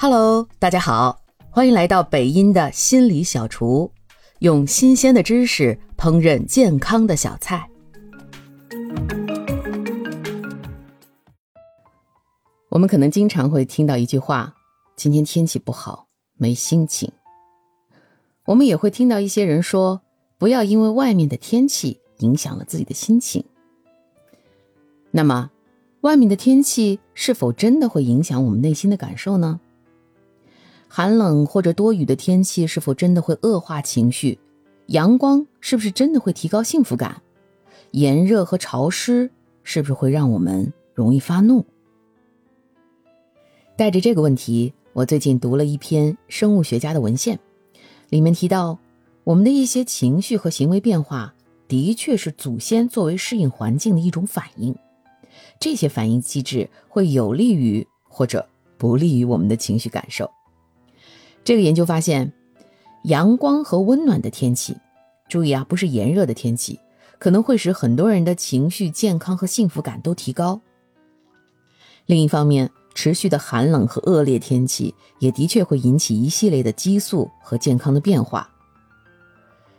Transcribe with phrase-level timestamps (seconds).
[0.00, 1.20] Hello，大家好，
[1.50, 3.90] 欢迎来到北音的心理小厨，
[4.38, 7.68] 用新鲜的知识烹饪健康的小菜。
[12.68, 14.54] 我们可能经常会听到一句话
[14.94, 16.06] ：“今天天气不好，
[16.36, 17.10] 没心情。”
[18.46, 20.02] 我们也会听到一些人说
[20.38, 23.44] ：“不要因为外面的天气影响了自己的心情。”
[25.10, 25.50] 那么，
[26.02, 29.58] 外面的天气是否真的会影响我们内心的感受呢？
[30.88, 34.38] 寒冷或者多雨的天气是否真的会恶化情绪？
[34.86, 37.20] 阳光是不是真的会提高幸福感？
[37.90, 39.30] 炎热和潮湿
[39.62, 41.64] 是不是会让我们容易发怒？
[43.76, 47.38] 带着这个问题，我最近读了一篇生物学家的文献，
[48.08, 48.78] 里面提到，
[49.24, 51.34] 我们的一些情绪和行为变化，
[51.68, 54.74] 的确是祖先作为适应环境的一种反应。
[55.60, 58.48] 这些反应机制会有利于或者
[58.78, 60.28] 不利于我们的情绪感受。
[61.44, 62.32] 这个研究发现，
[63.04, 64.76] 阳光和温暖的天气，
[65.28, 66.78] 注意啊，不是炎热的天气，
[67.18, 70.60] 可能会使很多人的情绪、健康和幸福感都提高。
[72.06, 78.50] 另一方面，持续的寒冷和恶劣天气也的确会引起一系列的激素和健康的变化。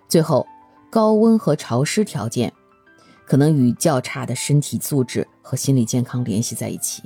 [0.07, 0.47] 最后，
[0.89, 2.51] 高温和潮湿条件
[3.25, 7.03] 可能与较差的身体素质和心理健康联系在一起。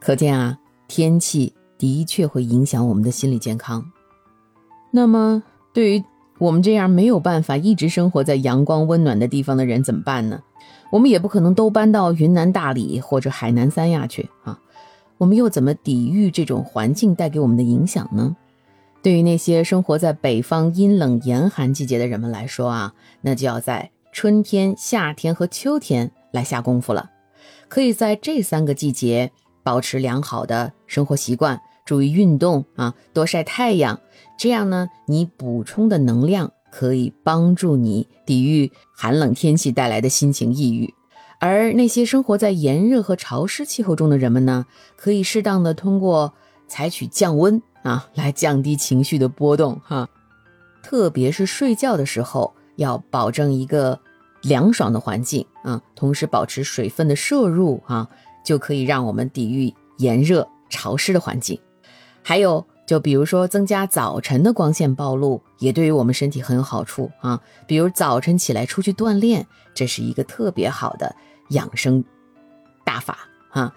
[0.00, 1.52] 可见啊，天气。
[1.78, 3.84] 的确会影响我们的心理健康。
[4.90, 6.04] 那么，对于
[6.38, 10.42] 我们这样没有办法一直生活在阳光温暖的地方的人怎么办呢？
[10.90, 14.58] 我们也不可能都搬到云南大理或者海南三亚去啊。
[15.18, 18.36] 我们又怎么抵御这种环境带给我们的影响呢？
[19.02, 27.10] 对于那些生活在北方阴冷严寒季节的人们来说啊，那就要在春天、夏天和秋天来下功夫了。
[27.68, 29.30] 可以在这三个季节
[29.62, 31.60] 保持良好的生活习惯。
[31.88, 33.98] 注意运动啊，多晒太阳，
[34.36, 40.92] 这样呢，你补充的能量可以帮助你抵御寒冷天气带来的心情抑郁。
[41.40, 44.66] 而那些生活在炎热和潮湿气候中的人们呢，
[44.98, 46.34] 可以适当的通过
[46.66, 50.10] 采取降温啊，来降低情绪的波动哈。
[50.82, 53.98] 特别是睡觉的时候，要保证一个
[54.42, 58.06] 凉爽的环境啊，同时保持水分的摄入啊，
[58.44, 61.58] 就可以让我们抵御炎热潮湿的环境。
[62.28, 67.40] 还有，就比如说增加早晨的光线暴露，也对于我们身体很有好处啊。
[67.66, 71.16] 比如早晨起来出去锻炼，这是一个特别好的
[71.52, 72.04] 养生
[72.84, 73.16] 大法
[73.48, 73.74] 啊。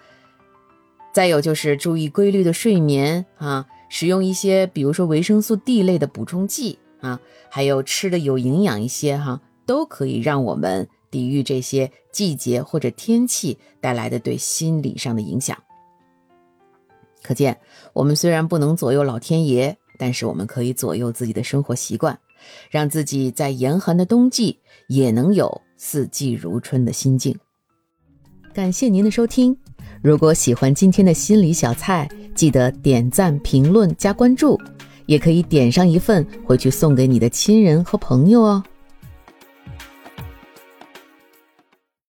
[1.14, 7.18] 再有就是注意规律的睡眠啊，使用一些比如说维生素 D 类的补充剂啊，
[7.48, 15.56] 还有吃的有营养一些哈，都可以让我们抵御这些季节或者天气带来的对心理上的影响。
[17.22, 17.56] 可见，
[17.92, 22.18] 我们虽然不能左右老天爷，但是我们可以左右自己的生活习惯，
[22.70, 27.36] 让自己在严寒的冬季也能有四季如春的心境。
[28.52, 29.56] 感谢您的收听，
[30.02, 34.60] 如果喜欢今天的心理小菜，记得点赞、评论、加关注，
[35.06, 38.62] 也可以点上一份回去送给你的亲人和朋友哦。